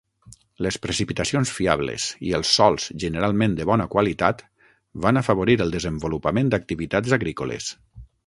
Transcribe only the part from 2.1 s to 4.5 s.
i els sòls generalment de bona qualitat